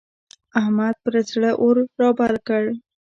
احمد 0.59 0.95
پر 1.03 1.13
زړه 1.31 1.51
اور 1.63 1.75
رابل 2.01 2.33
کړ. 2.47 2.63